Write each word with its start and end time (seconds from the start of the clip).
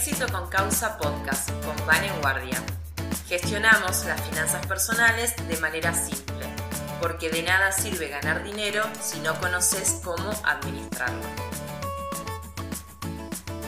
Éxito 0.00 0.32
con 0.32 0.48
Causa 0.48 0.96
Podcast 0.96 1.50
con 1.62 1.76
Vane 1.86 2.10
Guardia. 2.22 2.56
Gestionamos 3.28 4.06
las 4.06 4.18
finanzas 4.22 4.66
personales 4.66 5.34
de 5.46 5.58
manera 5.58 5.92
simple, 5.92 6.46
porque 7.02 7.28
de 7.28 7.42
nada 7.42 7.70
sirve 7.70 8.08
ganar 8.08 8.42
dinero 8.42 8.82
si 8.98 9.20
no 9.20 9.38
conoces 9.38 10.00
cómo 10.02 10.30
administrarlo. 10.42 11.20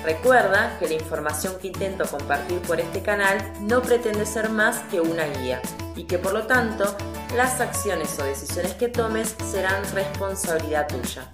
Recuerda 0.03 0.79
que 0.79 0.89
la 0.89 0.95
información 0.95 1.59
que 1.61 1.67
intento 1.67 2.07
compartir 2.07 2.63
por 2.63 2.81
este 2.81 3.03
canal 3.03 3.53
no 3.61 3.83
pretende 3.83 4.25
ser 4.25 4.49
más 4.49 4.79
que 4.91 5.03
una 5.03 5.27
guía 5.27 5.61
y 5.97 6.05
que 6.05 6.17
por 6.17 6.33
lo 6.33 6.47
tanto 6.47 6.97
las 7.37 7.61
acciones 7.61 8.19
o 8.19 8.25
decisiones 8.25 8.73
que 8.73 8.89
tomes 8.89 9.37
serán 9.51 9.85
responsabilidad 9.93 10.89
tuya. 10.89 11.31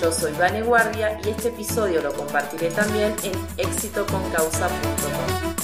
Yo 0.00 0.10
soy 0.12 0.32
Vane 0.32 0.62
Guardia 0.62 1.18
y 1.24 1.30
este 1.30 1.48
episodio 1.48 2.02
lo 2.02 2.12
compartiré 2.12 2.70
también 2.70 3.14
en 3.24 3.32
éxitoconcausa.com. 3.56 5.54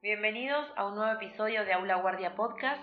Bienvenidos 0.00 0.66
a 0.74 0.86
un 0.86 0.94
nuevo 0.94 1.12
episodio 1.12 1.66
de 1.66 1.74
Aula 1.74 1.96
Guardia 1.96 2.34
Podcast. 2.34 2.80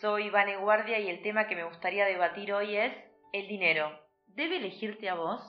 Soy 0.00 0.30
Vane 0.30 0.56
Guardia 0.56 0.98
y 0.98 1.08
el 1.08 1.22
tema 1.22 1.46
que 1.46 1.54
me 1.54 1.62
gustaría 1.62 2.04
debatir 2.04 2.52
hoy 2.52 2.76
es 2.76 2.92
el 3.32 3.46
dinero. 3.46 3.96
¿Debe 4.26 4.56
elegirte 4.56 5.08
a 5.08 5.14
vos? 5.14 5.40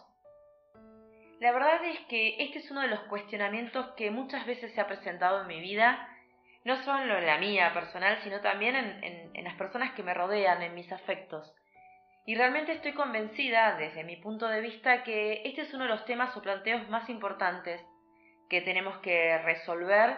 La 1.40 1.52
verdad 1.52 1.84
es 1.86 1.99
que 2.08 2.36
este 2.44 2.60
es 2.60 2.70
uno 2.70 2.82
de 2.82 2.90
los 2.90 2.99
cuestionamientos 3.05 3.88
que 3.98 4.12
muchas 4.12 4.46
veces 4.46 4.76
se 4.76 4.82
ha 4.82 4.88
presentado 4.88 5.41
en 5.41 5.48
mi 5.48 5.60
vida 5.60 6.08
no 6.66 6.84
solo 6.84 7.18
en 7.18 7.26
la 7.28 7.38
mía 7.38 7.72
personal, 7.74 8.18
sino 8.24 8.42
también 8.42 8.76
en, 8.76 9.44
las 9.44 9.55
personas 9.55 9.94
que 9.94 10.02
me 10.04 10.16
rodean, 10.16 10.64
en 10.64 10.74
mis 10.74 10.91
afectos. 10.91 11.54
Y 12.26 12.35
realmente 12.35 12.71
estoy 12.71 12.94
convencida, 12.94 13.77
desde 13.77 14.04
mi 14.04 14.18
punto 14.18 14.48
de 14.48 14.62
vista, 14.62 15.04
que 15.04 15.43
este 15.46 15.62
es 15.62 15.74
uno 15.76 15.84
de 15.84 15.91
los 15.91 16.05
temas 16.05 16.36
o 16.36 16.41
planteos 16.41 16.90
más 16.90 17.08
importantes 17.08 17.80
que 18.49 18.62
tenemos 18.62 18.98
que 18.98 19.38
resolver, 19.38 20.18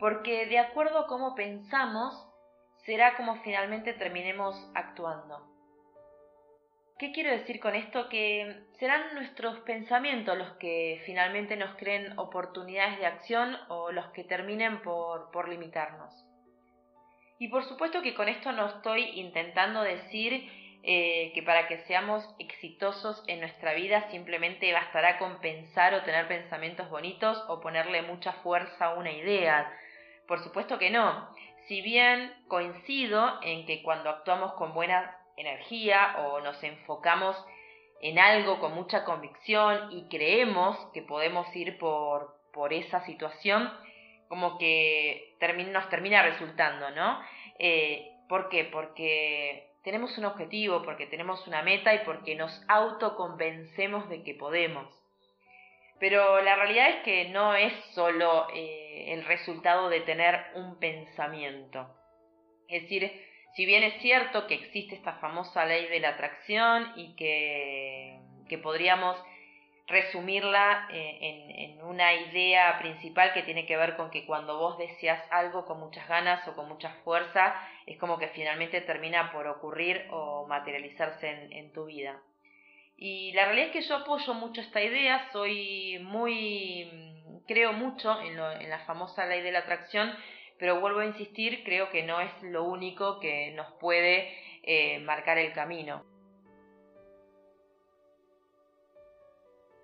porque 0.00 0.46
de 0.46 0.58
acuerdo 0.58 0.98
a 0.98 1.06
cómo 1.06 1.36
pensamos, 1.36 2.28
será 2.84 3.16
como 3.16 3.36
finalmente 3.42 3.92
terminemos 3.92 4.56
actuando. 4.74 5.55
¿Qué 6.98 7.12
quiero 7.12 7.30
decir 7.30 7.60
con 7.60 7.74
esto? 7.74 8.08
Que 8.08 8.62
serán 8.78 9.14
nuestros 9.14 9.58
pensamientos 9.60 10.36
los 10.38 10.52
que 10.54 11.02
finalmente 11.04 11.54
nos 11.54 11.76
creen 11.76 12.18
oportunidades 12.18 12.98
de 12.98 13.04
acción 13.04 13.54
o 13.68 13.92
los 13.92 14.06
que 14.12 14.24
terminen 14.24 14.80
por, 14.80 15.30
por 15.30 15.46
limitarnos. 15.46 16.14
Y 17.38 17.48
por 17.48 17.64
supuesto 17.64 18.00
que 18.00 18.14
con 18.14 18.30
esto 18.30 18.50
no 18.52 18.66
estoy 18.66 19.02
intentando 19.20 19.82
decir 19.82 20.50
eh, 20.82 21.32
que 21.34 21.42
para 21.42 21.68
que 21.68 21.78
seamos 21.80 22.26
exitosos 22.38 23.22
en 23.26 23.40
nuestra 23.40 23.74
vida 23.74 24.08
simplemente 24.10 24.72
bastará 24.72 25.18
con 25.18 25.38
pensar 25.40 25.92
o 25.92 26.02
tener 26.02 26.26
pensamientos 26.28 26.88
bonitos 26.88 27.44
o 27.48 27.60
ponerle 27.60 28.00
mucha 28.00 28.32
fuerza 28.32 28.86
a 28.86 28.94
una 28.94 29.12
idea. 29.12 29.70
Por 30.26 30.42
supuesto 30.42 30.78
que 30.78 30.88
no. 30.88 31.28
Si 31.68 31.82
bien 31.82 32.32
coincido 32.48 33.38
en 33.42 33.66
que 33.66 33.82
cuando 33.82 34.08
actuamos 34.08 34.54
con 34.54 34.72
buenas 34.72 35.25
energía 35.36 36.16
o 36.18 36.40
nos 36.40 36.62
enfocamos 36.62 37.36
en 38.00 38.18
algo 38.18 38.58
con 38.58 38.74
mucha 38.74 39.04
convicción 39.04 39.92
y 39.92 40.08
creemos 40.08 40.76
que 40.92 41.02
podemos 41.02 41.54
ir 41.56 41.78
por, 41.78 42.36
por 42.52 42.72
esa 42.72 43.04
situación, 43.06 43.72
como 44.28 44.58
que 44.58 45.36
nos 45.72 45.88
termina 45.88 46.22
resultando, 46.22 46.90
¿no? 46.90 47.20
Eh, 47.58 48.12
¿Por 48.28 48.48
qué? 48.48 48.64
Porque 48.64 49.70
tenemos 49.84 50.18
un 50.18 50.24
objetivo, 50.24 50.82
porque 50.82 51.06
tenemos 51.06 51.46
una 51.46 51.62
meta 51.62 51.94
y 51.94 51.98
porque 52.00 52.34
nos 52.34 52.64
autoconvencemos 52.68 54.08
de 54.08 54.24
que 54.24 54.34
podemos. 54.34 54.92
Pero 55.98 56.42
la 56.42 56.56
realidad 56.56 56.90
es 56.90 57.02
que 57.04 57.28
no 57.28 57.54
es 57.54 57.72
solo 57.94 58.48
eh, 58.52 59.12
el 59.14 59.24
resultado 59.24 59.88
de 59.88 60.00
tener 60.00 60.44
un 60.54 60.78
pensamiento. 60.78 61.88
Es 62.68 62.82
decir, 62.82 63.10
si 63.56 63.64
bien 63.64 63.82
es 63.82 64.00
cierto 64.02 64.46
que 64.46 64.54
existe 64.54 64.94
esta 64.94 65.14
famosa 65.14 65.64
ley 65.64 65.86
de 65.86 66.00
la 66.00 66.10
atracción 66.10 66.92
y 66.94 67.16
que, 67.16 68.20
podríamos 68.62 69.16
resumirla 69.86 70.88
eh, 70.92 71.18
en, 71.20 71.82
una 71.82 72.12
idea 72.14 72.78
principal 72.78 73.32
que 73.32 73.42
tiene 73.42 73.64
que 73.64 73.76
ver 73.76 73.96
con 73.96 74.10
que 74.10 74.26
cuando 74.26 74.58
vos 74.58 74.76
deseas 74.76 75.20
algo 75.30 75.64
con 75.64 75.80
muchas 75.80 76.06
ganas 76.06 76.46
o 76.48 76.54
con 76.54 76.68
mucha 76.68 76.90
fuerza, 77.02 77.54
es 77.86 77.96
como 77.96 78.18
que 78.18 78.28
finalmente 78.28 78.82
termina 78.82 79.32
por 79.32 79.46
ocurrir 79.46 80.06
o 80.10 80.46
materializarse 80.46 81.48
en, 81.50 81.72
tu 81.72 81.86
vida. 81.86 82.20
Y 82.96 83.32
la 83.32 83.46
realidad 83.46 83.68
es 83.68 83.72
que 83.72 83.88
yo 83.88 83.96
apoyo 83.96 84.34
mucho 84.34 84.60
esta 84.60 84.82
idea, 84.82 85.28
soy 85.32 85.98
muy, 86.02 86.90
creo 87.46 87.72
mucho 87.72 88.20
en, 88.20 88.38
en 88.38 88.70
la 88.70 88.80
famosa 88.80 89.24
ley 89.26 89.40
de 89.40 89.52
la 89.52 89.60
atracción, 89.60 90.12
pero 90.58 90.80
vuelvo 90.80 91.00
a 91.00 91.06
insistir, 91.06 91.62
creo 91.64 91.90
que 91.90 92.02
no 92.02 92.20
es 92.20 92.30
lo 92.42 92.64
único 92.64 93.20
que 93.20 93.52
nos 93.52 93.72
puede 93.74 94.32
eh, 94.62 94.98
marcar 95.00 95.38
el 95.38 95.52
camino. 95.52 96.04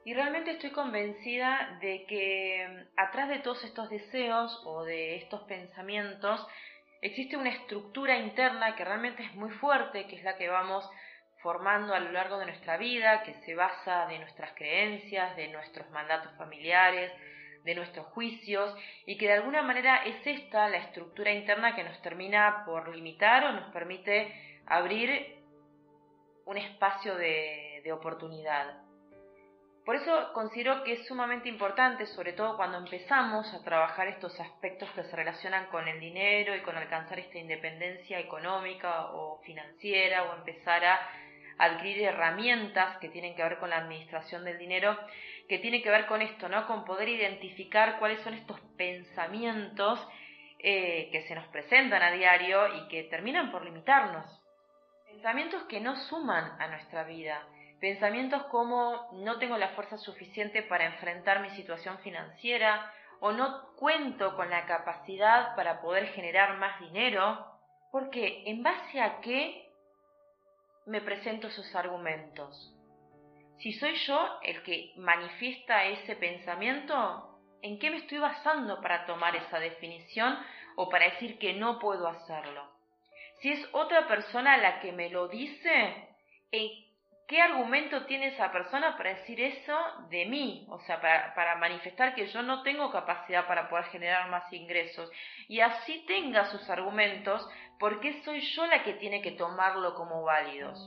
Y 0.04 0.14
realmente 0.14 0.50
estoy 0.50 0.70
convencida 0.70 1.78
de 1.80 2.04
que 2.06 2.66
mm, 2.68 3.00
atrás 3.00 3.28
de 3.28 3.38
todos 3.38 3.62
estos 3.64 3.88
deseos 3.88 4.60
o 4.64 4.84
de 4.84 5.16
estos 5.16 5.42
pensamientos 5.42 6.44
existe 7.00 7.36
una 7.36 7.50
estructura 7.50 8.18
interna 8.18 8.74
que 8.74 8.84
realmente 8.84 9.22
es 9.22 9.34
muy 9.34 9.50
fuerte, 9.50 10.06
que 10.06 10.16
es 10.16 10.24
la 10.24 10.36
que 10.36 10.48
vamos 10.48 10.88
formando 11.42 11.94
a 11.94 12.00
lo 12.00 12.12
largo 12.12 12.38
de 12.38 12.46
nuestra 12.46 12.76
vida, 12.76 13.22
que 13.24 13.34
se 13.44 13.54
basa 13.54 14.06
de 14.06 14.18
nuestras 14.18 14.52
creencias, 14.54 15.36
de 15.36 15.48
nuestros 15.48 15.88
mandatos 15.90 16.32
familiares, 16.36 17.12
de 17.64 17.74
nuestros 17.74 18.06
juicios 18.08 18.74
y 19.06 19.16
que 19.16 19.26
de 19.26 19.34
alguna 19.34 19.62
manera 19.62 20.04
es 20.04 20.26
esta 20.26 20.68
la 20.68 20.78
estructura 20.78 21.32
interna 21.32 21.74
que 21.74 21.84
nos 21.84 22.00
termina 22.02 22.64
por 22.64 22.94
limitar 22.94 23.44
o 23.44 23.52
nos 23.52 23.72
permite 23.72 24.32
abrir 24.66 25.42
un 26.46 26.56
espacio 26.56 27.14
de, 27.16 27.60
oportunidad. 27.92 28.80
Por 29.84 29.96
eso 29.96 30.32
considero 30.32 30.84
que 30.84 30.92
es 30.92 31.06
sumamente 31.06 31.48
importante, 31.48 32.06
sobre 32.06 32.32
todo 32.32 32.56
cuando 32.56 32.78
empezamos 32.78 33.52
a 33.52 33.62
trabajar 33.64 34.06
estos 34.06 34.38
aspectos 34.38 34.88
que 34.92 35.02
se 35.02 35.16
relacionan 35.16 35.66
con 35.66 35.88
el 35.88 35.98
dinero 35.98 36.54
y 36.54 36.62
con 36.62 36.76
alcanzar 36.76 37.18
esta 37.18 37.38
independencia 37.38 38.20
económica 38.20 39.06
o 39.12 39.40
financiera 39.42 40.22
o 40.22 40.36
empezar 40.36 40.84
a 40.84 41.00
adquirir 41.58 42.04
herramientas 42.04 42.98
que 42.98 43.08
tienen 43.08 43.34
que 43.34 43.42
ver 43.42 43.58
con 43.58 43.70
la 43.70 43.78
administración 43.78 44.44
del 44.44 44.58
dinero, 44.58 44.96
que 45.52 45.58
tiene 45.58 45.82
que 45.82 45.90
ver 45.90 46.06
con 46.06 46.22
esto, 46.22 46.48
¿no? 46.48 46.66
Con 46.66 46.86
poder 46.86 47.10
identificar 47.10 47.98
cuáles 47.98 48.22
son 48.22 48.32
estos 48.32 48.58
pensamientos 48.78 50.00
eh, 50.58 51.10
que 51.12 51.28
se 51.28 51.34
nos 51.34 51.46
presentan 51.48 52.02
a 52.02 52.10
diario 52.10 52.74
y 52.74 52.88
que 52.88 53.02
terminan 53.02 53.52
por 53.52 53.62
limitarnos. 53.62 54.24
Pensamientos 55.04 55.64
que 55.64 55.78
no 55.78 55.94
suman 55.94 56.58
a 56.58 56.68
nuestra 56.68 57.04
vida. 57.04 57.46
Pensamientos 57.82 58.44
como 58.44 59.10
no 59.12 59.38
tengo 59.38 59.58
la 59.58 59.74
fuerza 59.74 59.98
suficiente 59.98 60.62
para 60.62 60.86
enfrentar 60.86 61.42
mi 61.42 61.50
situación 61.50 61.98
financiera 61.98 62.90
o 63.20 63.32
no 63.32 63.74
cuento 63.76 64.34
con 64.36 64.48
la 64.48 64.64
capacidad 64.64 65.54
para 65.54 65.82
poder 65.82 66.06
generar 66.14 66.56
más 66.56 66.80
dinero. 66.80 67.46
Porque, 67.90 68.44
¿en 68.46 68.62
base 68.62 69.02
a 69.02 69.20
qué 69.20 69.70
me 70.86 71.02
presento 71.02 71.48
esos 71.48 71.74
argumentos? 71.74 72.71
Si 73.62 73.72
soy 73.74 73.94
yo 73.94 74.40
el 74.42 74.60
que 74.64 74.92
manifiesta 74.96 75.84
ese 75.84 76.16
pensamiento, 76.16 77.38
¿en 77.62 77.78
qué 77.78 77.90
me 77.90 77.98
estoy 77.98 78.18
basando 78.18 78.80
para 78.80 79.06
tomar 79.06 79.36
esa 79.36 79.60
definición 79.60 80.36
o 80.74 80.88
para 80.88 81.04
decir 81.04 81.38
que 81.38 81.52
no 81.52 81.78
puedo 81.78 82.08
hacerlo? 82.08 82.68
Si 83.40 83.52
es 83.52 83.68
otra 83.70 84.08
persona 84.08 84.56
la 84.56 84.80
que 84.80 84.90
me 84.90 85.10
lo 85.10 85.28
dice, 85.28 86.08
¿qué 87.28 87.40
argumento 87.40 88.04
tiene 88.06 88.28
esa 88.28 88.50
persona 88.50 88.96
para 88.96 89.14
decir 89.14 89.40
eso 89.40 89.78
de 90.10 90.26
mí? 90.26 90.66
O 90.68 90.80
sea, 90.80 91.00
para, 91.00 91.32
para, 91.36 91.54
manifestar 91.54 92.16
que 92.16 92.26
yo 92.26 92.42
no 92.42 92.64
tengo 92.64 92.90
capacidad 92.90 93.46
para 93.46 93.68
poder 93.68 93.84
generar 93.86 94.28
más 94.28 94.52
ingresos. 94.52 95.08
Y 95.46 95.60
así 95.60 96.04
tenga 96.08 96.50
sus 96.50 96.68
argumentos, 96.68 97.48
¿por 97.78 98.00
qué 98.00 98.24
soy 98.24 98.40
yo 98.40 98.66
la 98.66 98.82
que 98.82 98.94
tiene 98.94 99.22
que 99.22 99.30
tomarlo 99.32 99.94
como 99.94 100.24
válidos? 100.24 100.80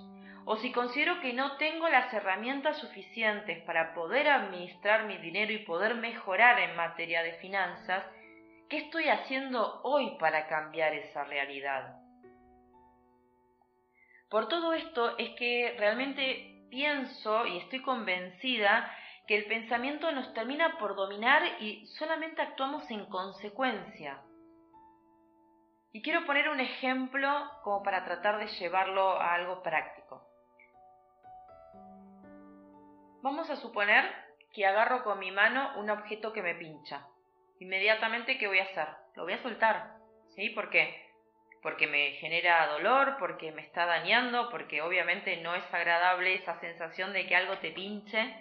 O 0.45 0.57
si 0.57 0.71
considero 0.71 1.19
que 1.21 1.33
no 1.33 1.57
tengo 1.57 1.89
las 1.89 2.13
herramientas 2.13 2.77
suficientes 2.77 3.63
para 3.63 3.95
poder 3.95 4.29
administrar 4.29 5.05
mi 5.05 5.17
dinero 5.17 5.51
y 5.51 5.65
poder 5.65 5.95
mejorar 5.95 6.59
en 6.59 6.75
materia 6.75 7.23
de 7.23 7.33
finanzas, 7.39 8.05
¿qué 8.69 8.77
estoy 8.77 9.09
haciendo 9.09 9.81
hoy 9.83 10.15
para 10.19 10.47
cambiar 10.47 10.93
esa 10.93 11.23
realidad? 11.23 11.95
Por 14.29 14.47
todo 14.47 14.73
esto 14.73 15.17
es 15.17 15.31
que 15.31 15.75
realmente 15.79 16.67
pienso 16.69 17.47
y 17.47 17.57
estoy 17.57 17.81
convencida 17.81 18.91
que 19.27 19.37
el 19.37 19.45
pensamiento 19.45 20.11
nos 20.11 20.31
termina 20.35 20.77
por 20.77 20.95
dominar 20.95 21.41
y 21.59 21.87
solamente 21.97 22.43
actuamos 22.43 22.89
en 22.91 23.05
consecuencia. 23.07 24.21
Y 25.91 26.03
quiero 26.03 26.25
poner 26.25 26.49
un 26.49 26.59
ejemplo 26.59 27.29
como 27.63 27.81
para 27.81 28.03
tratar 28.05 28.37
de 28.37 28.47
llevarlo 28.47 29.19
a 29.19 29.33
algo 29.33 29.63
práctico. 29.63 30.24
Vamos 33.25 33.49
a 33.49 33.55
suponer 33.55 34.05
que 34.53 34.67
agarro 34.67 35.03
con 35.03 35.17
mi 35.17 35.31
mano 35.31 35.73
un 35.77 35.89
objeto 35.89 36.31
que 36.31 36.43
me 36.43 36.53
pincha. 36.53 37.07
Inmediatamente, 37.59 38.37
¿qué 38.37 38.47
voy 38.47 38.59
a 38.59 38.65
hacer? 38.65 38.87
Lo 39.15 39.23
voy 39.23 39.33
a 39.33 39.41
soltar. 39.41 39.95
¿Sí? 40.35 40.51
¿Por 40.51 40.69
qué? 40.69 41.07
Porque 41.63 41.87
me 41.87 42.11
genera 42.19 42.67
dolor, 42.67 43.15
porque 43.17 43.51
me 43.51 43.63
está 43.63 43.87
dañando, 43.87 44.51
porque 44.51 44.83
obviamente 44.83 45.37
no 45.37 45.55
es 45.55 45.63
agradable 45.73 46.35
esa 46.35 46.59
sensación 46.59 47.13
de 47.13 47.25
que 47.25 47.35
algo 47.35 47.57
te 47.57 47.71
pinche. 47.71 48.31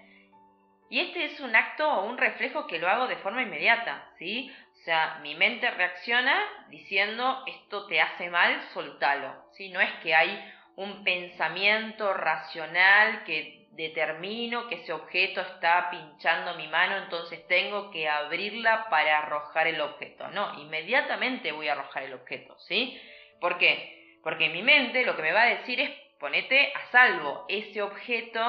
Y 0.91 1.01
este 1.01 1.25
es 1.25 1.41
un 1.41 1.57
acto 1.57 1.91
o 1.91 2.05
un 2.05 2.19
reflejo 2.19 2.67
que 2.67 2.79
lo 2.79 2.87
hago 2.87 3.07
de 3.07 3.17
forma 3.17 3.41
inmediata, 3.41 4.11
¿sí? 4.19 4.55
O 4.75 4.77
sea, 4.85 5.19
mi 5.23 5.35
mente 5.35 5.71
reacciona 5.71 6.39
diciendo 6.69 7.43
esto 7.47 7.87
te 7.87 8.03
hace 8.03 8.29
mal, 8.29 8.61
soltalo, 8.75 9.47
¿sí? 9.53 9.71
No 9.71 9.81
es 9.81 9.91
que 10.03 10.15
hay 10.15 10.53
un 10.77 11.05
pensamiento 11.05 12.13
racional 12.13 13.25
que 13.25 13.64
determino 13.77 14.69
que 14.69 14.77
ese 14.77 14.93
objeto 14.93 15.41
está 15.41 15.91
pinchando 15.91 16.55
mi 16.55 16.69
mano, 16.69 16.97
entonces 16.97 17.47
tengo 17.49 17.91
que 17.91 18.09
abrirla 18.09 18.89
para 18.89 19.19
arrojar 19.19 19.67
el 19.67 19.81
objeto. 19.81 20.29
No, 20.29 20.61
inmediatamente 20.61 21.53
voy 21.53 21.69
a 21.69 21.73
arrojar 21.73 22.05
el 22.05 22.15
objeto, 22.15 22.57
¿sí? 22.61 23.01
¿Por 23.41 23.59
qué? 23.59 24.19
Porque 24.23 24.49
mi 24.49 24.63
mente 24.63 25.05
lo 25.05 25.17
que 25.17 25.23
me 25.23 25.33
va 25.33 25.43
a 25.43 25.57
decir 25.57 25.81
es 25.81 25.91
ponete 26.19 26.73
a 26.73 26.91
salvo, 26.91 27.45
ese 27.49 27.83
objeto 27.83 28.41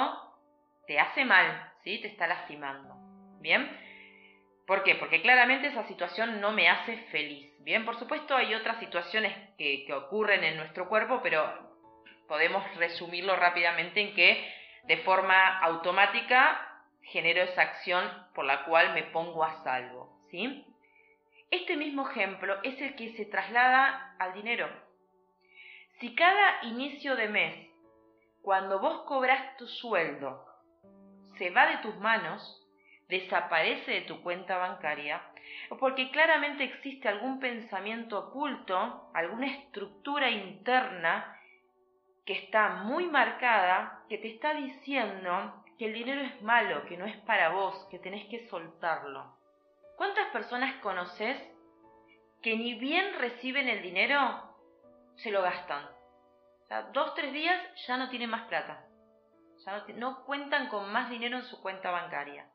te 0.88 1.00
hace 1.00 1.26
mal, 1.26 1.74
¿sí? 1.84 2.00
Te 2.00 2.08
está 2.08 2.28
lastimando. 2.28 2.96
¿Bien? 3.42 3.70
¿Por 4.66 4.84
qué? 4.84 4.96
Porque 4.96 5.22
claramente 5.22 5.68
esa 5.68 5.88
situación 5.88 6.42
no 6.42 6.52
me 6.52 6.70
hace 6.70 6.98
feliz. 7.12 7.52
Bien, 7.60 7.86
por 7.86 7.98
supuesto 8.00 8.36
hay 8.36 8.54
otras 8.54 8.80
situaciones 8.80 9.34
que, 9.58 9.86
ocurren 9.94 10.44
en 10.44 10.58
nuestro 10.58 10.88
cuerpo, 10.88 11.20
pero 11.22 11.44
podemos 12.28 12.64
resumirlo 12.78 13.36
rápidamente 13.36 14.02
en 14.02 14.16
que 14.16 14.65
de 14.88 14.98
forma 14.98 15.60
automática 15.60 16.84
genero 17.02 17.44
esa 17.44 17.62
acción 17.62 18.06
por 18.34 18.46
la 18.46 18.66
cual 18.66 18.94
me 18.94 19.04
pongo 19.04 19.44
a 19.44 19.64
salvo. 19.64 20.20
¿sí? 20.30 20.66
Este 21.52 21.78
mismo 21.78 22.10
ejemplo 22.10 22.58
es 22.64 22.80
el 22.82 22.96
que 22.96 23.16
se 23.16 23.26
traslada 23.26 24.16
al 24.20 24.34
dinero. 24.34 24.68
Si 26.00 26.14
cada 26.16 26.64
inicio 26.64 27.16
de 27.16 27.30
mes, 27.30 27.70
cuando 28.42 28.80
vos 28.80 29.04
cobras 29.04 29.56
tu 29.58 29.68
sueldo, 29.68 30.46
se 31.38 31.50
va 31.52 31.68
de 31.68 31.78
tus 31.78 31.96
manos, 31.98 32.62
desaparece 33.08 33.92
de 33.92 34.02
tu 34.02 34.22
cuenta 34.22 34.58
bancaria, 34.58 35.22
porque 35.80 36.12
claramente 36.12 36.64
existe 36.64 37.08
algún 37.08 37.40
pensamiento 37.40 38.20
oculto, 38.20 39.10
alguna 39.14 39.48
estructura 39.48 40.30
interna 40.30 41.40
que 42.26 42.34
está 42.34 42.70
muy 42.84 43.06
marcada, 43.06 43.95
que 44.08 44.18
te 44.18 44.30
está 44.30 44.54
diciendo 44.54 45.64
que 45.78 45.86
el 45.86 45.94
dinero 45.94 46.22
es 46.22 46.42
malo, 46.42 46.86
que 46.86 46.98
no 46.98 47.06
es 47.06 47.18
para 47.22 47.50
vos, 47.50 47.88
que 47.90 48.00
tenés 48.00 48.28
que 48.30 48.48
soltarlo. 48.48 49.36
¿Cuántas 49.98 50.28
personas 50.32 50.76
conoces 50.82 51.42
que 52.42 52.56
ni 52.56 52.76
bien 52.76 53.18
reciben 53.18 53.68
el 53.68 53.82
dinero, 53.82 54.20
se 55.18 55.32
lo 55.32 55.42
gastan? 55.42 55.86
O 56.64 56.68
sea, 56.68 56.84
dos, 56.94 57.14
tres 57.16 57.34
días 57.34 57.62
ya 57.88 57.98
no 57.98 58.10
tienen 58.10 58.30
más 58.30 58.48
plata. 58.48 58.86
Ya 59.66 59.86
no 59.96 60.26
cuentan 60.26 60.68
con 60.68 60.92
más 60.92 61.10
dinero 61.10 61.38
en 61.38 61.44
su 61.44 61.62
cuenta 61.62 61.92
bancaria. 61.92 62.48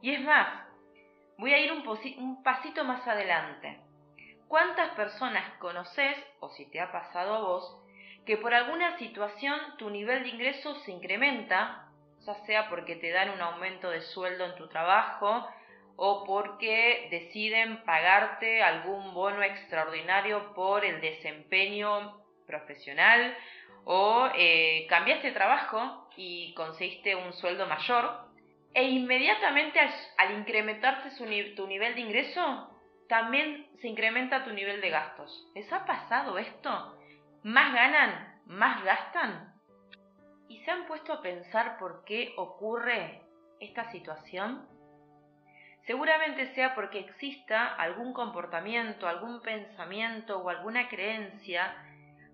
Y 0.00 0.14
es 0.14 0.20
más, 0.22 0.66
voy 1.38 1.52
a 1.52 1.58
ir 1.58 1.72
un, 1.72 1.86
un 2.18 2.42
pasito 2.42 2.84
más 2.84 3.06
adelante. 3.06 3.80
¿Cuántas 4.48 4.94
personas 4.94 5.58
conoces, 5.58 6.16
o 6.40 6.48
si 6.50 6.68
te 6.70 6.80
ha 6.80 6.90
pasado 6.90 7.34
a 7.34 7.40
vos, 7.40 7.79
que 8.26 8.36
por 8.36 8.54
alguna 8.54 8.98
situación 8.98 9.58
tu 9.78 9.90
nivel 9.90 10.22
de 10.22 10.28
ingresos 10.30 10.82
se 10.84 10.92
incrementa, 10.92 11.88
ya 12.26 12.34
sea 12.46 12.68
porque 12.68 12.96
te 12.96 13.10
dan 13.10 13.30
un 13.30 13.40
aumento 13.40 13.90
de 13.90 14.02
sueldo 14.02 14.44
en 14.44 14.54
tu 14.56 14.68
trabajo 14.68 15.48
o 15.96 16.24
porque 16.24 17.08
deciden 17.10 17.84
pagarte 17.84 18.62
algún 18.62 19.12
bono 19.14 19.42
extraordinario 19.42 20.54
por 20.54 20.84
el 20.84 21.00
desempeño 21.00 22.20
profesional 22.46 23.36
o 23.84 24.28
eh, 24.34 24.86
cambiaste 24.88 25.32
trabajo 25.32 26.08
y 26.16 26.54
conseguiste 26.54 27.14
un 27.14 27.32
sueldo 27.32 27.66
mayor 27.66 28.30
e 28.74 28.84
inmediatamente 28.84 29.80
al, 30.16 30.38
incrementarse 30.38 31.10
tu 31.56 31.66
nivel 31.66 31.94
de 31.94 32.00
ingreso, 32.00 32.70
también 33.08 33.68
se 33.80 33.88
incrementa 33.88 34.44
tu 34.44 34.52
nivel 34.52 34.80
de 34.80 34.90
gastos. 34.90 35.50
¿Les 35.54 35.72
ha 35.72 35.84
pasado 35.84 36.38
esto? 36.38 36.99
¿Más 37.42 37.72
ganan? 37.72 38.42
¿Más 38.44 38.84
gastan? 38.84 39.54
¿Y 40.48 40.58
se 40.58 40.70
han 40.70 40.86
puesto 40.86 41.14
a 41.14 41.22
pensar 41.22 41.78
por 41.78 42.04
qué 42.04 42.34
ocurre 42.36 43.22
esta 43.60 43.90
situación? 43.90 44.68
Seguramente 45.86 46.54
sea 46.54 46.74
porque 46.74 46.98
exista 46.98 47.74
algún 47.76 48.12
comportamiento, 48.12 49.08
algún 49.08 49.40
pensamiento 49.40 50.38
o 50.38 50.50
alguna 50.50 50.88
creencia 50.88 51.74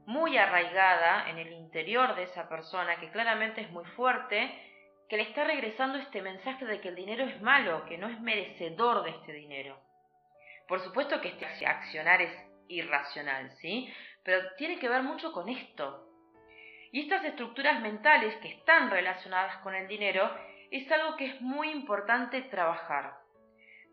muy 0.06 0.37
arraigada 0.38 1.31
en 1.31 1.38
el 1.38 1.52
interior 1.52 2.17
de 2.17 2.25
esa 2.25 2.49
persona 2.49 2.99
que 2.99 3.11
claramente 3.11 3.61
es 3.61 3.70
muy 3.70 3.85
fuerte 3.85 4.50
que 5.09 5.19
le 5.19 5.23
está 5.23 5.44
regresando 5.44 5.99
este 5.99 6.20
mensaje 6.20 6.64
de 6.64 6.81
que 6.81 6.88
el 6.88 6.97
dinero 6.97 7.25
es 7.25 7.41
malo, 7.41 7.85
que 7.87 7.97
no 7.97 8.09
es 8.09 8.20
merecedor 8.20 9.05
de 9.05 9.11
este 9.11 9.32
dinero. 9.32 9.81
Por 10.67 10.81
supuesto 10.81 11.20
que 11.20 11.29
este 11.29 11.47
accionar 11.64 12.20
es 12.23 12.32
irracional, 12.67 13.52
¿sí? 13.52 13.88
Pero 14.26 14.43
tiene 14.58 14.81
que 14.81 14.88
ver 14.88 15.05
mucho 15.05 15.32
con 15.32 15.49
esto. 15.49 16.05
Y 16.90 17.02
estas 17.02 17.25
estructuras 17.25 17.81
mentales 17.81 18.34
que 18.43 18.49
están 18.49 18.90
relacionadas 18.90 19.58
con 19.58 19.73
el 19.73 19.87
dinero 19.87 20.28
es 20.73 20.90
algo 20.90 21.17
que 21.17 21.26
es 21.26 21.40
muy 21.40 21.70
importante 21.70 22.43
trabajar. 22.43 23.14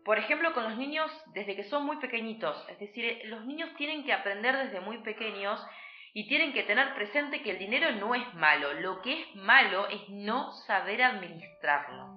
Por 0.04 0.18
ejemplo, 0.18 0.52
con 0.52 0.64
los 0.64 0.76
niños 0.76 1.08
desde 1.32 1.54
que 1.54 1.62
son 1.64 1.86
muy 1.86 1.98
pequeñitos, 1.98 2.68
es 2.68 2.78
decir, 2.80 3.22
los 3.26 3.46
niños 3.46 3.70
tienen 3.76 4.04
que 4.04 4.12
aprender 4.12 4.56
desde 4.56 4.80
muy 4.80 4.98
pequeños 4.98 5.64
y 6.12 6.26
tienen 6.26 6.52
que 6.52 6.64
tener 6.64 6.94
presente 6.94 7.40
que 7.42 7.52
el 7.52 7.58
dinero 7.58 7.92
no 7.92 8.14
es 8.16 8.34
malo, 8.34 8.74
lo 8.74 9.02
que 9.02 9.22
es 9.22 9.36
malo 9.36 9.88
es 9.88 10.08
no 10.08 10.50
saber 10.66 11.02
administrarlo. 11.04 12.08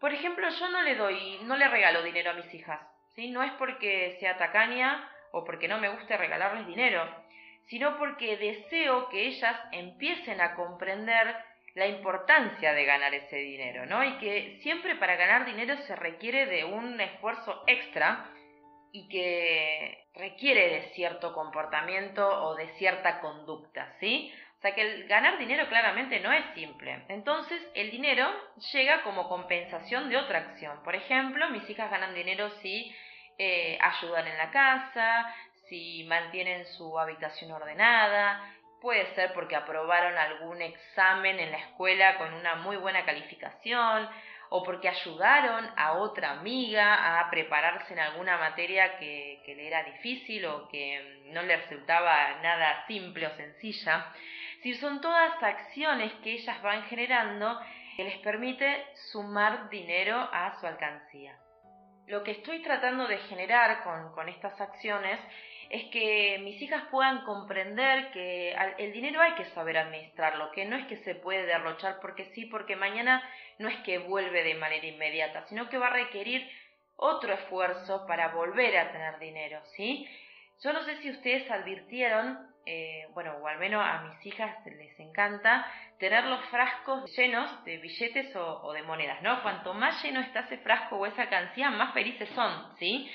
Por 0.00 0.12
ejemplo, 0.12 0.48
yo 0.48 0.68
no 0.68 0.82
le 0.82 0.94
doy, 0.94 1.40
no 1.42 1.56
le 1.56 1.68
regalo 1.68 2.02
dinero 2.02 2.30
a 2.30 2.34
mis 2.34 2.54
hijas, 2.54 2.80
¿sí? 3.14 3.30
No 3.30 3.42
es 3.42 3.52
porque 3.52 4.16
sea 4.20 4.36
tacaña 4.38 5.10
o 5.32 5.44
porque 5.44 5.68
no 5.68 5.78
me 5.78 5.88
guste 5.88 6.16
regalarles 6.16 6.66
dinero, 6.66 7.04
sino 7.68 7.98
porque 7.98 8.36
deseo 8.36 9.08
que 9.08 9.26
ellas 9.26 9.56
empiecen 9.72 10.40
a 10.40 10.54
comprender 10.54 11.34
la 11.74 11.86
importancia 11.86 12.72
de 12.72 12.84
ganar 12.84 13.12
ese 13.14 13.36
dinero, 13.36 13.84
¿no? 13.86 14.02
Y 14.02 14.16
que 14.18 14.58
siempre 14.62 14.96
para 14.96 15.16
ganar 15.16 15.44
dinero 15.44 15.76
se 15.86 15.94
requiere 15.94 16.46
de 16.46 16.64
un 16.64 16.98
esfuerzo 17.00 17.64
extra 17.66 18.30
y 18.92 19.08
que 19.08 20.06
requiere 20.14 20.70
de 20.70 20.82
cierto 20.94 21.34
comportamiento 21.34 22.26
o 22.26 22.54
de 22.54 22.68
cierta 22.78 23.20
conducta, 23.20 23.94
¿sí? 24.00 24.32
O 24.56 24.60
sea 24.62 24.74
que 24.74 24.80
el 24.80 25.06
ganar 25.06 25.36
dinero 25.38 25.68
claramente 25.68 26.18
no 26.20 26.32
es 26.32 26.44
simple. 26.54 27.04
Entonces 27.08 27.60
el 27.74 27.90
dinero 27.90 28.26
llega 28.72 29.02
como 29.02 29.28
compensación 29.28 30.08
de 30.08 30.16
otra 30.16 30.38
acción. 30.38 30.82
Por 30.82 30.94
ejemplo, 30.94 31.50
mis 31.50 31.68
hijas 31.68 31.90
ganan 31.90 32.14
dinero 32.14 32.48
si 32.62 32.90
eh, 33.38 33.78
ayudan 33.80 34.26
en 34.26 34.38
la 34.38 34.50
casa, 34.50 35.34
si 35.68 36.04
mantienen 36.04 36.66
su 36.66 36.98
habitación 36.98 37.50
ordenada, 37.52 38.40
puede 38.80 39.14
ser 39.14 39.32
porque 39.32 39.56
aprobaron 39.56 40.16
algún 40.16 40.62
examen 40.62 41.40
en 41.40 41.50
la 41.50 41.58
escuela 41.58 42.18
con 42.18 42.32
una 42.34 42.56
muy 42.56 42.76
buena 42.76 43.04
calificación, 43.04 44.08
o 44.48 44.62
porque 44.62 44.88
ayudaron 44.88 45.68
a 45.76 45.94
otra 45.94 46.30
amiga 46.32 47.18
a 47.20 47.30
prepararse 47.30 47.92
en 47.92 48.00
alguna 48.00 48.36
materia 48.38 48.98
que, 48.98 49.42
le 49.46 49.66
era 49.66 49.82
difícil 49.84 50.44
o 50.46 50.68
que 50.68 51.22
no 51.32 51.42
le 51.42 51.56
resultaba 51.56 52.40
nada 52.42 52.84
simple 52.86 53.26
o 53.26 53.30
sencilla. 53.36 54.12
Si 54.62 54.74
son 54.74 55.00
todas 55.00 55.42
acciones 55.42 56.12
que 56.22 56.32
ellas 56.32 56.60
van 56.62 56.84
generando 56.84 57.60
que 57.96 58.04
les 58.04 58.18
permite 58.18 58.84
sumar 59.10 59.68
dinero 59.70 60.16
a 60.32 60.58
su 60.60 60.66
alcancía. 60.66 61.36
Lo 62.06 62.22
que 62.22 62.32
estoy 62.32 62.62
tratando 62.62 63.06
de 63.06 63.18
generar 63.18 63.82
con, 63.82 64.12
con 64.12 64.28
estas 64.28 64.60
acciones 64.60 65.18
es 65.70 65.84
que 65.90 66.38
mis 66.42 66.60
hijas 66.62 66.84
puedan 66.90 67.24
comprender 67.24 68.10
que 68.12 68.54
el 68.78 68.92
dinero 68.92 69.20
hay 69.20 69.32
que 69.32 69.46
saber 69.46 69.78
administrarlo, 69.78 70.52
que 70.52 70.64
no 70.64 70.76
es 70.76 70.86
que 70.86 70.98
se 70.98 71.16
puede 71.16 71.44
derrochar 71.46 71.98
porque 72.00 72.26
sí, 72.26 72.46
porque 72.46 72.76
mañana 72.76 73.28
no 73.58 73.68
es 73.68 73.76
que 73.78 73.98
vuelve 73.98 74.44
de 74.44 74.54
manera 74.54 74.86
inmediata, 74.86 75.44
sino 75.46 75.68
que 75.68 75.78
va 75.78 75.88
a 75.88 75.94
requerir 75.94 76.48
otro 76.96 77.32
esfuerzo 77.34 78.06
para 78.06 78.28
volver 78.28 78.76
a 78.78 78.92
tener 78.92 79.18
dinero, 79.18 79.60
¿sí? 79.76 80.08
Yo 80.62 80.72
no 80.72 80.82
sé 80.84 80.96
si 80.98 81.10
ustedes 81.10 81.50
advirtieron, 81.50 82.38
eh, 82.64 83.08
bueno, 83.12 83.36
o 83.42 83.46
al 83.46 83.58
menos 83.58 83.84
a 83.84 84.02
mis 84.02 84.26
hijas 84.26 84.64
les 84.64 84.98
encanta, 84.98 85.66
tener 85.98 86.24
los 86.24 86.44
frascos 86.46 87.10
llenos 87.16 87.64
de 87.64 87.78
billetes 87.78 88.34
o, 88.36 88.72
de 88.72 88.82
monedas, 88.82 89.22
¿no? 89.22 89.42
Cuanto 89.42 89.72
más 89.74 90.02
lleno 90.02 90.20
está 90.20 90.40
ese 90.40 90.58
frasco 90.58 90.96
o 90.96 91.06
esa 91.06 91.28
cancilla, 91.28 91.70
más 91.70 91.94
felices 91.94 92.28
son, 92.34 92.76
¿sí? 92.78 93.10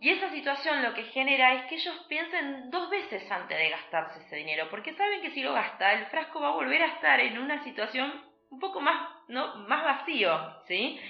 Y 0.00 0.10
esa 0.10 0.30
situación 0.30 0.82
lo 0.82 0.92
que 0.94 1.04
genera 1.04 1.54
es 1.54 1.66
que 1.66 1.76
ellos 1.76 2.06
piensen 2.08 2.70
dos 2.70 2.90
veces 2.90 3.30
antes 3.30 3.56
de 3.56 3.70
gastarse 3.70 4.20
ese 4.20 4.36
dinero, 4.36 4.68
porque 4.70 4.94
saben 4.94 5.22
que 5.22 5.30
si 5.30 5.42
lo 5.42 5.54
gasta, 5.54 5.94
el 5.94 6.06
frasco 6.06 6.40
va 6.40 6.48
a 6.48 6.52
volver 6.52 6.82
a 6.82 6.94
estar 6.94 7.18
en 7.20 7.38
una 7.38 7.64
situación 7.64 8.12
un 8.50 8.60
poco 8.60 8.80
más, 8.80 9.10
¿no? 9.28 9.56
más 9.66 9.82
vacío, 9.82 10.62
¿sí? 10.68 11.00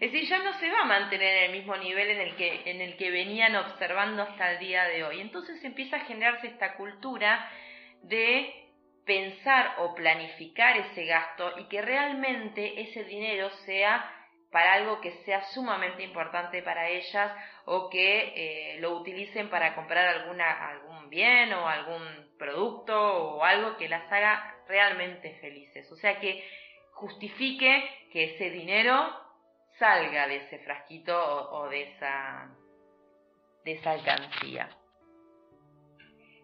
Es 0.00 0.12
decir, 0.12 0.28
ya 0.28 0.38
no 0.38 0.52
se 0.54 0.70
va 0.70 0.80
a 0.80 0.84
mantener 0.84 1.36
en 1.36 1.44
el 1.44 1.52
mismo 1.52 1.76
nivel 1.76 2.10
en 2.10 2.20
el 2.20 2.36
que, 2.36 2.62
en 2.70 2.80
el 2.80 2.96
que 2.96 3.10
venían 3.10 3.54
observando 3.56 4.22
hasta 4.22 4.52
el 4.52 4.58
día 4.58 4.84
de 4.84 5.04
hoy. 5.04 5.20
Entonces 5.20 5.62
empieza 5.64 5.96
a 5.96 6.00
generarse 6.00 6.48
esta 6.48 6.74
cultura 6.74 7.48
de 8.02 8.63
pensar 9.04 9.76
o 9.78 9.94
planificar 9.94 10.76
ese 10.76 11.04
gasto 11.04 11.58
y 11.58 11.64
que 11.64 11.82
realmente 11.82 12.80
ese 12.80 13.04
dinero 13.04 13.50
sea 13.66 14.10
para 14.50 14.74
algo 14.74 15.00
que 15.00 15.10
sea 15.24 15.42
sumamente 15.52 16.04
importante 16.04 16.62
para 16.62 16.88
ellas 16.88 17.32
o 17.64 17.90
que 17.90 18.32
eh, 18.36 18.80
lo 18.80 18.92
utilicen 18.92 19.50
para 19.50 19.74
comprar 19.74 20.06
alguna, 20.06 20.68
algún 20.68 21.10
bien 21.10 21.52
o 21.52 21.68
algún 21.68 22.02
producto 22.38 22.94
o 22.94 23.42
algo 23.42 23.76
que 23.76 23.88
las 23.88 24.10
haga 24.12 24.54
realmente 24.68 25.34
felices. 25.40 25.90
O 25.90 25.96
sea 25.96 26.20
que 26.20 26.48
justifique 26.92 28.08
que 28.12 28.34
ese 28.34 28.50
dinero 28.50 29.12
salga 29.78 30.28
de 30.28 30.36
ese 30.36 30.60
frasquito 30.60 31.50
o, 31.50 31.68
de, 31.68 31.82
esa, 31.82 32.48
de 33.64 33.72
esa 33.72 33.90
alcancía. 33.90 34.68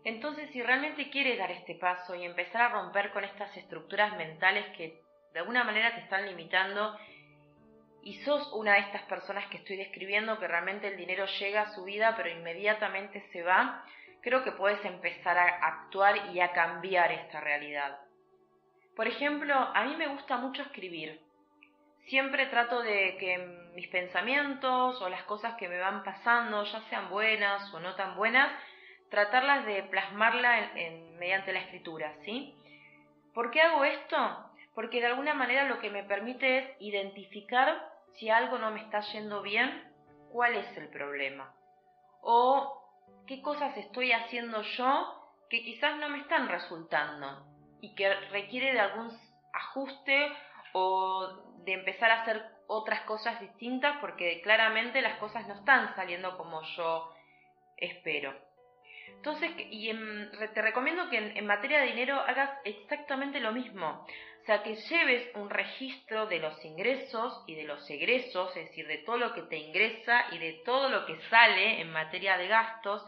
Entonces, 0.04 0.50
si 0.50 0.62
realmente 0.62 1.10
quieres 1.10 1.38
dar 1.38 1.50
este 1.50 1.74
paso 1.74 2.14
y 2.14 2.24
empezar 2.24 2.62
a 2.62 2.68
romper 2.68 3.10
con 3.10 3.24
estas 3.24 3.54
estructuras 3.56 4.16
mentales 4.16 4.64
que 4.76 5.00
de 5.32 5.40
alguna 5.40 5.64
manera 5.64 5.94
te 5.94 6.00
están 6.00 6.26
limitando 6.26 6.98
y 8.02 8.14
sos 8.24 8.50
una 8.54 8.74
de 8.74 8.80
estas 8.80 9.02
personas 9.02 9.46
que 9.48 9.58
estoy 9.58 9.76
describiendo 9.76 10.38
que 10.38 10.48
realmente 10.48 10.88
el 10.88 10.96
dinero 10.96 11.26
llega 11.38 11.62
a 11.62 11.74
su 11.74 11.84
vida 11.84 12.14
pero 12.16 12.30
inmediatamente 12.30 13.20
se 13.32 13.42
va, 13.42 13.84
creo 14.22 14.42
que 14.42 14.52
puedes 14.52 14.82
empezar 14.84 15.36
a 15.38 15.66
actuar 15.66 16.30
y 16.32 16.40
a 16.40 16.52
cambiar 16.52 17.12
esta 17.12 17.40
realidad. 17.40 18.00
Por 18.96 19.06
ejemplo, 19.06 19.54
a 19.54 19.84
mí 19.84 19.96
me 19.96 20.08
gusta 20.08 20.38
mucho 20.38 20.62
escribir. 20.62 21.20
Siempre 22.06 22.46
trato 22.46 22.82
de 22.82 23.16
que 23.18 23.38
mis 23.74 23.86
pensamientos 23.88 25.00
o 25.00 25.08
las 25.08 25.22
cosas 25.24 25.54
que 25.54 25.68
me 25.68 25.78
van 25.78 26.02
pasando, 26.02 26.64
ya 26.64 26.80
sean 26.88 27.08
buenas 27.08 27.72
o 27.72 27.80
no 27.80 27.94
tan 27.94 28.16
buenas, 28.16 28.50
tratarlas 29.10 29.66
de 29.66 29.82
plasmarla 29.84 30.72
mediante 31.18 31.52
la 31.52 31.60
escritura, 31.60 32.14
¿sí? 32.24 32.54
¿Por 33.34 33.50
qué 33.50 33.60
hago 33.60 33.84
esto? 33.84 34.16
Porque 34.74 35.00
de 35.00 35.06
alguna 35.06 35.34
manera 35.34 35.64
lo 35.64 35.80
que 35.80 35.90
me 35.90 36.04
permite 36.04 36.58
es 36.58 36.76
identificar 36.80 37.90
si 38.14 38.30
algo 38.30 38.58
no 38.58 38.70
me 38.70 38.80
está 38.80 39.00
yendo 39.00 39.42
bien, 39.42 39.92
cuál 40.32 40.54
es 40.54 40.76
el 40.76 40.88
problema. 40.88 41.52
O 42.22 42.80
qué 43.26 43.42
cosas 43.42 43.76
estoy 43.76 44.12
haciendo 44.12 44.62
yo 44.62 45.20
que 45.48 45.62
quizás 45.62 45.96
no 45.98 46.08
me 46.08 46.20
están 46.20 46.48
resultando 46.48 47.46
y 47.80 47.94
que 47.94 48.12
requiere 48.30 48.72
de 48.72 48.80
algún 48.80 49.10
ajuste 49.52 50.32
o 50.72 51.54
de 51.64 51.72
empezar 51.72 52.10
a 52.10 52.22
hacer 52.22 52.42
otras 52.68 53.00
cosas 53.02 53.40
distintas 53.40 53.96
porque 54.00 54.40
claramente 54.42 55.02
las 55.02 55.18
cosas 55.18 55.46
no 55.48 55.54
están 55.54 55.94
saliendo 55.96 56.36
como 56.36 56.62
yo 56.76 57.12
espero. 57.76 58.49
Entonces, 59.16 59.50
y 59.56 59.90
te 60.54 60.62
recomiendo 60.62 61.08
que 61.10 61.18
en, 61.18 61.46
materia 61.46 61.80
de 61.80 61.88
dinero 61.88 62.20
hagas 62.20 62.50
exactamente 62.64 63.40
lo 63.40 63.52
mismo. 63.52 64.06
O 64.42 64.44
sea, 64.46 64.62
que 64.62 64.74
lleves 64.74 65.34
un 65.36 65.50
registro 65.50 66.26
de 66.26 66.38
los 66.38 66.64
ingresos 66.64 67.44
y 67.46 67.54
de 67.54 67.64
los 67.64 67.88
egresos, 67.90 68.56
es 68.56 68.68
decir, 68.68 68.86
de 68.86 68.98
todo 68.98 69.18
lo 69.18 69.34
que 69.34 69.42
te 69.42 69.58
ingresa 69.58 70.24
y 70.32 70.38
de 70.38 70.62
todo 70.64 70.88
lo 70.88 71.04
que 71.04 71.20
sale 71.28 71.80
en 71.80 71.90
materia 71.92 72.38
de 72.38 72.48
gastos. 72.48 73.04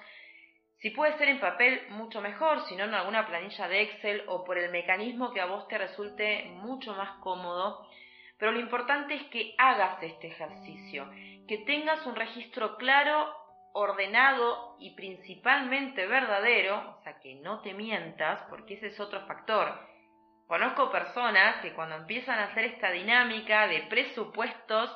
Si 0.78 0.90
puede 0.90 1.16
ser 1.16 1.28
en 1.28 1.40
papel, 1.40 1.80
mucho 1.90 2.20
mejor, 2.20 2.66
si 2.66 2.76
no 2.76 2.84
en 2.84 2.94
alguna 2.94 3.26
planilla 3.26 3.68
de 3.68 3.82
Excel 3.82 4.24
o 4.26 4.44
por 4.44 4.58
el 4.58 4.70
mecanismo 4.70 5.32
que 5.32 5.40
a 5.40 5.46
vos 5.46 5.66
te 5.68 5.78
resulte 5.78 6.44
mucho 6.56 6.94
más 6.94 7.18
cómodo. 7.20 7.88
Pero 8.36 8.52
lo 8.52 8.60
importante 8.60 9.14
es 9.14 9.22
que 9.28 9.54
hagas 9.56 10.02
este 10.02 10.26
ejercicio, 10.26 11.08
que 11.46 11.58
tengas 11.58 12.04
un 12.06 12.16
registro 12.16 12.76
claro 12.76 13.41
ordenado 13.72 14.76
y 14.78 14.90
principalmente 14.90 16.06
verdadero, 16.06 16.96
o 16.98 17.02
sea, 17.02 17.18
que 17.20 17.36
no 17.36 17.60
te 17.60 17.74
mientas, 17.74 18.40
porque 18.48 18.74
ese 18.74 18.88
es 18.88 19.00
otro 19.00 19.26
factor. 19.26 19.72
Conozco 20.46 20.90
personas 20.90 21.56
que 21.62 21.72
cuando 21.72 21.96
empiezan 21.96 22.38
a 22.38 22.44
hacer 22.44 22.64
esta 22.66 22.90
dinámica 22.90 23.66
de 23.68 23.82
presupuestos 23.82 24.94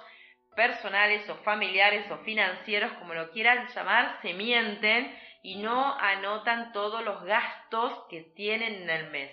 personales 0.55 1.29
o 1.31 1.37
familiares 1.37 2.11
o 2.11 2.19
financieros, 2.19 2.93
como 2.95 3.15
lo 3.15 3.31
quieran 3.31 3.67
llamar, 3.69 4.19
se 4.23 4.35
mienten 4.35 5.17
y 5.43 5.57
no 5.57 5.95
anotan 5.99 6.73
todos 6.73 7.05
los 7.05 7.23
gastos 7.25 8.07
que 8.11 8.23
tienen 8.35 8.83
en 8.83 8.91
el 8.91 9.11
mes. 9.11 9.31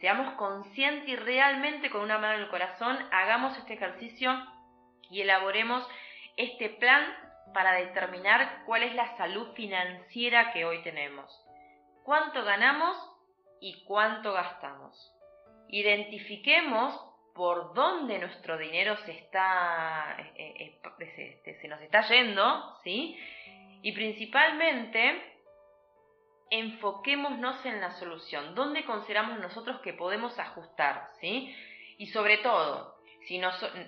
Seamos 0.00 0.34
conscientes 0.34 1.08
y 1.08 1.16
realmente 1.16 1.90
con 1.90 2.02
una 2.02 2.18
mano 2.18 2.34
en 2.34 2.42
el 2.42 2.48
corazón 2.48 2.98
hagamos 3.10 3.56
este 3.58 3.74
ejercicio 3.74 4.32
y 5.10 5.20
elaboremos 5.22 5.86
este 6.36 6.70
plan 6.70 7.04
para 7.52 7.72
determinar 7.72 8.64
cuál 8.66 8.82
es 8.82 8.94
la 8.94 9.16
salud 9.16 9.52
financiera 9.54 10.52
que 10.52 10.64
hoy 10.64 10.82
tenemos, 10.82 11.30
cuánto 12.04 12.44
ganamos 12.44 12.96
y 13.60 13.84
cuánto 13.84 14.32
gastamos. 14.32 15.12
Identifiquemos 15.68 16.98
por 17.34 17.74
dónde 17.74 18.18
nuestro 18.18 18.58
dinero 18.58 18.96
se 18.98 19.12
está 19.12 20.16
eh, 20.36 20.80
eh, 20.98 21.40
se, 21.44 21.60
se 21.60 21.68
nos 21.68 21.80
está 21.80 22.02
yendo, 22.08 22.76
¿sí? 22.82 23.16
Y 23.82 23.92
principalmente 23.92 25.30
enfoquémonos 26.50 27.64
en 27.64 27.80
la 27.80 27.92
solución, 27.92 28.54
dónde 28.54 28.84
consideramos 28.84 29.38
nosotros 29.38 29.80
que 29.80 29.92
podemos 29.92 30.38
ajustar, 30.38 31.08
¿sí? 31.20 31.54
Y 31.96 32.06
sobre 32.08 32.38
todo, 32.38 32.99
si 33.26 33.40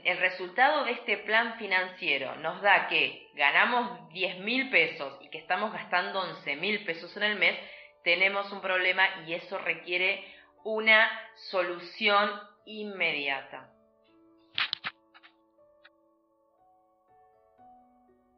el 0.04 0.18
resultado 0.18 0.84
de 0.84 0.92
este 0.92 1.18
plan 1.18 1.58
financiero 1.58 2.36
nos 2.36 2.60
da 2.60 2.88
que 2.88 3.28
ganamos 3.34 4.08
10 4.10 4.40
mil 4.40 4.70
pesos 4.70 5.18
y 5.22 5.30
que 5.30 5.38
estamos 5.38 5.72
gastando 5.72 6.20
11 6.20 6.56
mil 6.56 6.84
pesos 6.84 7.16
en 7.16 7.22
el 7.24 7.38
mes, 7.38 7.58
tenemos 8.04 8.50
un 8.52 8.60
problema 8.60 9.04
y 9.26 9.34
eso 9.34 9.58
requiere 9.58 10.24
una 10.64 11.10
solución 11.50 12.30
inmediata. 12.66 13.68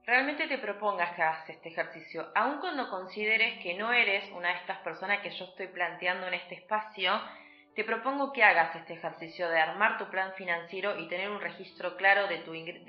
Realmente 0.07 0.47
te 0.49 0.59
propongas 0.59 1.17
que 1.17 1.23
hagas 1.23 1.49
este 1.49 1.71
ejercicio, 1.71 2.31
aun 2.35 2.61
cuando 2.61 2.91
consideres 2.91 3.63
que 3.63 3.75
no 3.75 3.91
eres 3.91 4.31
una 4.33 4.49
de 4.49 4.57
estas 4.57 4.79
personas 4.81 5.21
que 5.21 5.31
yo 5.31 5.47
estoy 5.47 5.69
planteando 5.69 6.27
en 6.27 6.35
este 6.35 6.57
espacio, 6.57 7.19
te 7.75 7.83
propongo 7.83 8.33
que 8.33 8.45
hagas 8.45 8.75
este 8.77 8.95
ejercicio 8.95 9.49
de 9.49 9.59
armar 9.59 9.99
tu 9.99 10.09
plan 10.09 10.33
financiero 10.35 10.99
y 10.99 11.09
tener 11.09 11.29
un 11.29 11.41
registro 11.41 11.97
claro 11.97 12.29
de, 12.29 12.39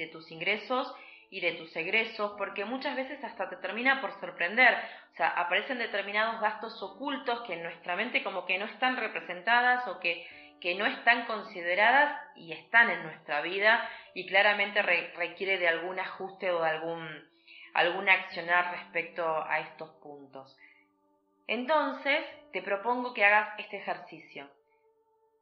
tus 0.08 0.32
ingresos 0.32 0.94
y 1.32 1.42
de 1.42 1.54
tus 1.54 1.76
egresos, 1.76 2.34
porque 2.38 2.66
muchas 2.66 2.96
veces 2.96 3.24
hasta 3.24 3.50
te 3.50 3.56
termina 3.58 4.00
por 4.00 4.12
sorprender. 4.20 4.76
O 5.14 5.16
sea, 5.16 5.30
aparecen 5.30 5.80
determinados 5.80 6.40
gastos 6.40 6.82
ocultos 6.84 7.42
que 7.42 7.54
en 7.54 7.64
nuestra 7.64 7.96
mente 7.96 8.24
como 8.24 8.46
que 8.46 8.60
no 8.60 8.66
están 8.66 8.96
representadas 8.98 9.88
o 9.88 10.00
que, 10.00 10.28
que 10.62 10.76
no 10.76 10.86
están 10.86 11.26
consideradas 11.26 12.22
y 12.36 12.54
están 12.54 12.92
en 12.92 13.02
nuestra 13.04 13.42
vida 13.42 13.90
y 14.14 14.28
claramente 14.28 14.84
requiere 14.84 15.58
de 15.58 15.68
algún 15.68 16.00
ajuste 16.00 16.52
o 16.52 16.62
de 16.62 16.70
algún, 16.70 17.28
algún 17.74 18.08
accionar 18.08 18.72
respecto 18.72 19.44
a 19.48 19.62
estos 19.62 19.90
puntos. 19.96 20.56
Entonces, 21.48 22.24
te 22.54 22.62
propongo 22.62 23.16
que 23.16 23.26
hagas 23.26 23.60
este 23.60 23.78
ejercicio 23.78 24.48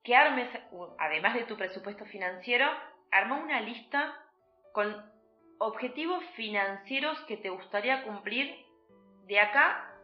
que 0.03 0.15
armes, 0.15 0.49
además 0.99 1.33
de 1.33 1.43
tu 1.43 1.55
presupuesto 1.55 2.05
financiero, 2.05 2.67
arma 3.11 3.37
una 3.37 3.61
lista 3.61 4.19
con 4.73 5.11
objetivos 5.59 6.23
financieros 6.35 7.19
que 7.21 7.37
te 7.37 7.49
gustaría 7.49 8.03
cumplir 8.03 8.65
de 9.25 9.39
acá 9.39 9.95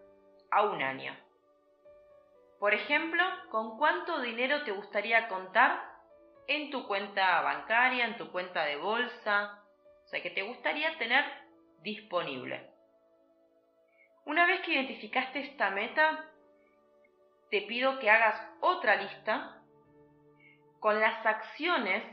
a 0.51 0.63
un 0.63 0.82
año. 0.82 1.15
Por 2.60 2.74
ejemplo, 2.74 3.24
con 3.50 3.77
cuánto 3.77 4.22
dinero 4.22 4.63
te 4.63 4.72
gustaría 4.72 5.27
contar 5.27 5.82
en 6.48 6.72
tu 6.72 6.88
cuenta 6.88 7.41
bancaria, 7.41 8.06
en 8.06 8.18
tu 8.18 8.32
cuenta 8.32 8.65
de 8.65 8.77
bolsa, 8.77 9.63
o 10.06 10.08
sea, 10.08 10.22
que 10.22 10.32
te 10.32 10.41
gustaría 10.44 10.98
tener 10.98 11.24
disponible. 11.82 12.70
Una 14.25 14.46
vez 14.46 14.62
que 14.62 14.74
identificaste 14.74 15.39
esta 15.39 15.70
meta, 15.70 16.25
te 17.50 17.62
pido 17.62 18.00
que 18.00 18.10
hagas 18.10 18.41
otra 18.62 18.96
lista 18.96 19.58
con 20.79 21.00
las 21.00 21.25
acciones 21.25 22.03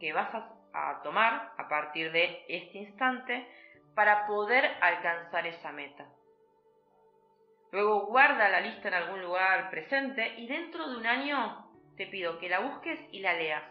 que 0.00 0.12
vas 0.12 0.34
a, 0.34 0.54
tomar 1.02 1.52
a 1.58 1.68
partir 1.68 2.12
de 2.12 2.44
este 2.48 2.78
instante 2.78 3.48
para 3.94 4.26
poder 4.26 4.64
alcanzar 4.80 5.46
esa 5.46 5.72
meta. 5.72 6.06
Luego 7.72 8.06
guarda 8.06 8.48
la 8.48 8.60
lista 8.60 8.88
en 8.88 8.94
algún 8.94 9.20
lugar 9.22 9.70
presente 9.70 10.34
y 10.36 10.46
dentro 10.46 10.88
de 10.88 10.96
un 10.98 11.06
año 11.06 11.68
te 11.96 12.06
pido 12.06 12.38
que 12.38 12.48
la 12.48 12.60
busques 12.60 12.98
y 13.10 13.20
la 13.20 13.32
leas. 13.34 13.64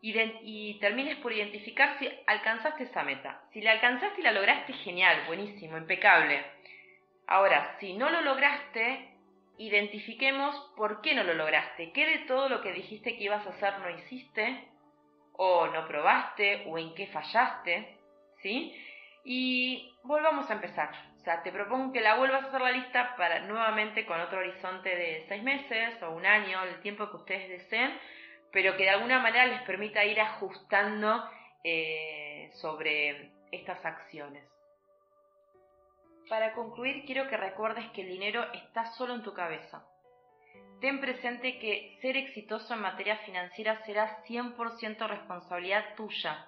y 0.00 0.78
termines 0.78 1.16
por 1.16 1.32
identificar 1.32 1.98
si 1.98 2.08
alcanzaste 2.26 2.84
esa 2.84 3.02
meta. 3.02 3.42
Si 3.52 3.60
la 3.60 3.72
alcanzaste 3.72 4.20
y 4.20 4.24
la 4.24 4.32
lograste, 4.32 4.72
genial, 4.74 5.24
buenísimo, 5.26 5.76
impecable. 5.76 6.40
Ahora, 7.26 7.76
si 7.80 7.94
no 7.94 8.08
lo 8.08 8.20
lograste, 8.20 9.17
identifiquemos 9.58 10.54
por 10.76 11.00
qué 11.00 11.14
no 11.14 11.24
lo 11.24 11.34
lograste, 11.34 11.92
qué 11.92 12.06
de 12.06 12.18
todo 12.26 12.48
lo 12.48 12.62
que 12.62 12.72
dijiste 12.72 13.16
que 13.16 13.24
ibas 13.24 13.46
a 13.46 13.50
hacer 13.50 13.78
no 13.80 13.90
hiciste, 13.90 14.64
o 15.32 15.66
no 15.68 15.86
probaste, 15.86 16.64
o 16.66 16.78
en 16.78 16.94
qué 16.94 17.06
fallaste, 17.08 17.96
¿sí? 18.42 18.74
Y 19.24 19.92
volvamos 20.02 20.50
a 20.50 20.54
empezar. 20.54 20.90
O 21.16 21.20
sea, 21.20 21.42
te 21.42 21.52
propongo 21.52 21.92
que 21.92 22.00
la 22.00 22.14
vuelvas 22.14 22.44
a 22.44 22.46
hacer 22.48 22.60
la 22.60 22.72
lista 22.72 23.14
para 23.16 23.40
nuevamente 23.40 24.06
con 24.06 24.20
otro 24.20 24.38
horizonte 24.38 24.88
de 24.88 25.24
seis 25.28 25.42
meses 25.42 26.02
o 26.02 26.10
un 26.10 26.24
año, 26.24 26.62
el 26.64 26.80
tiempo 26.80 27.10
que 27.10 27.16
ustedes 27.16 27.48
deseen, 27.48 27.92
pero 28.52 28.76
que 28.76 28.84
de 28.84 28.90
alguna 28.90 29.18
manera 29.20 29.46
les 29.46 29.62
permita 29.62 30.04
ir 30.04 30.20
ajustando 30.20 31.28
eh, 31.62 32.50
sobre 32.54 33.30
estas 33.52 33.84
acciones. 33.84 34.57
Para 36.28 36.52
concluir, 36.54 37.04
quiero 37.06 37.28
que 37.28 37.36
recuerdes 37.36 37.88
que 37.90 38.02
el 38.02 38.08
dinero 38.08 38.44
está 38.52 38.86
solo 38.92 39.14
en 39.14 39.22
tu 39.22 39.32
cabeza. 39.34 39.84
Ten 40.80 41.00
presente 41.00 41.58
que 41.58 41.98
ser 42.00 42.16
exitoso 42.16 42.74
en 42.74 42.80
materia 42.80 43.16
financiera 43.18 43.82
será 43.84 44.22
100% 44.24 45.08
responsabilidad 45.08 45.94
tuya. 45.96 46.46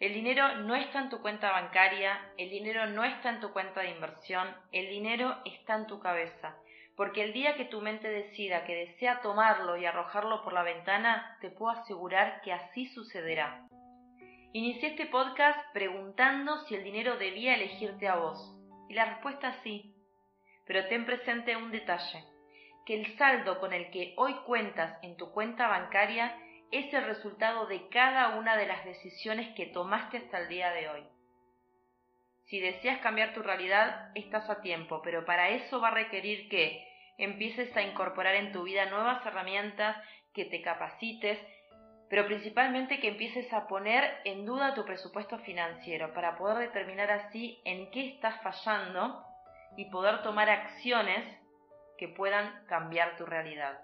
El 0.00 0.12
dinero 0.14 0.56
no 0.58 0.74
está 0.74 1.00
en 1.00 1.10
tu 1.10 1.20
cuenta 1.22 1.52
bancaria, 1.52 2.32
el 2.36 2.50
dinero 2.50 2.86
no 2.86 3.04
está 3.04 3.30
en 3.30 3.40
tu 3.40 3.52
cuenta 3.52 3.80
de 3.80 3.90
inversión, 3.90 4.48
el 4.72 4.88
dinero 4.88 5.36
está 5.44 5.76
en 5.76 5.86
tu 5.86 6.00
cabeza 6.00 6.56
porque 6.96 7.22
el 7.22 7.34
día 7.34 7.56
que 7.56 7.66
tu 7.66 7.82
mente 7.82 8.08
decida 8.08 8.64
que 8.64 8.74
desea 8.74 9.20
tomarlo 9.20 9.76
y 9.76 9.84
arrojarlo 9.84 10.42
por 10.42 10.54
la 10.54 10.62
ventana, 10.62 11.36
te 11.40 11.50
puedo 11.50 11.78
asegurar 11.78 12.40
que 12.40 12.52
así 12.52 12.86
sucederá. 12.86 13.68
Inicié 14.52 14.90
este 14.90 15.06
podcast 15.06 15.58
preguntando 15.74 16.56
si 16.64 16.74
el 16.74 16.84
dinero 16.84 17.18
debía 17.18 17.54
elegirte 17.54 18.08
a 18.08 18.16
vos, 18.16 18.56
y 18.88 18.94
la 18.94 19.04
respuesta 19.04 19.50
es 19.50 19.56
sí. 19.62 19.94
Pero 20.66 20.86
ten 20.88 21.06
presente 21.06 21.56
un 21.56 21.70
detalle, 21.70 22.24
que 22.84 22.94
el 22.94 23.18
saldo 23.18 23.60
con 23.60 23.72
el 23.72 23.90
que 23.90 24.14
hoy 24.16 24.34
cuentas 24.46 24.98
en 25.02 25.16
tu 25.16 25.32
cuenta 25.32 25.68
bancaria 25.68 26.36
es 26.70 26.92
el 26.92 27.04
resultado 27.04 27.66
de 27.66 27.88
cada 27.88 28.36
una 28.36 28.56
de 28.56 28.66
las 28.66 28.84
decisiones 28.84 29.54
que 29.54 29.66
tomaste 29.66 30.18
hasta 30.18 30.40
el 30.40 30.48
día 30.48 30.72
de 30.72 30.88
hoy. 30.88 31.04
Si 32.46 32.60
deseas 32.60 33.00
cambiar 33.00 33.34
tu 33.34 33.42
realidad, 33.42 34.10
estás 34.14 34.48
a 34.48 34.60
tiempo, 34.60 35.00
pero 35.02 35.24
para 35.24 35.50
eso 35.50 35.80
va 35.80 35.88
a 35.88 35.94
requerir 35.94 36.48
que 36.48 36.86
empieces 37.18 37.76
a 37.76 37.82
incorporar 37.82 38.36
en 38.36 38.52
tu 38.52 38.62
vida 38.62 38.86
nuevas 38.86 39.24
herramientas, 39.26 39.96
que 40.32 40.44
te 40.44 40.62
capacites, 40.62 41.38
pero 42.08 42.26
principalmente 42.26 43.00
que 43.00 43.08
empieces 43.08 43.52
a 43.52 43.66
poner 43.66 44.20
en 44.24 44.46
duda 44.46 44.74
tu 44.74 44.84
presupuesto 44.84 45.38
financiero 45.38 46.12
para 46.14 46.36
poder 46.36 46.58
determinar 46.58 47.10
así 47.10 47.60
en 47.64 47.90
qué 47.90 48.08
estás 48.08 48.40
fallando 48.42 49.24
y 49.76 49.86
poder 49.90 50.22
tomar 50.22 50.48
acciones 50.48 51.24
que 51.98 52.08
puedan 52.08 52.64
cambiar 52.66 53.16
tu 53.16 53.26
realidad. 53.26 53.80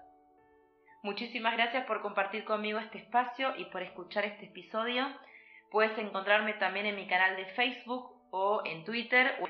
Muchísimas 1.01 1.53
gracias 1.57 1.85
por 1.85 2.01
compartir 2.01 2.45
conmigo 2.45 2.79
este 2.79 2.99
espacio 2.99 3.53
y 3.57 3.65
por 3.65 3.81
escuchar 3.81 4.23
este 4.23 4.45
episodio. 4.45 5.05
Puedes 5.69 5.97
encontrarme 5.97 6.53
también 6.53 6.85
en 6.85 6.95
mi 6.95 7.07
canal 7.07 7.35
de 7.35 7.45
Facebook 7.47 8.13
o 8.31 8.61
en 8.65 8.85
Twitter 8.85 9.37
o. 9.41 9.47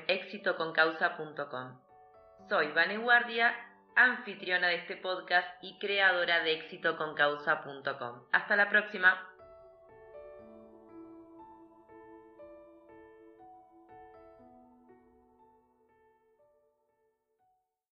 Soy 2.48 2.72
Vane 2.72 2.98
Guardia, 2.98 3.54
anfitriona 3.96 4.68
de 4.68 4.76
este 4.76 4.96
podcast 4.96 5.48
y 5.62 5.78
creadora 5.78 6.42
de 6.42 6.52
éxitoconcausa.com. 6.54 8.22
Hasta 8.32 8.56
la 8.56 8.68
próxima. 8.68 9.33